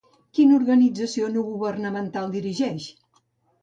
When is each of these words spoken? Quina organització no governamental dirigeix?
Quina 0.37 0.55
organització 0.61 1.31
no 1.37 1.45
governamental 1.53 2.37
dirigeix? 2.41 2.93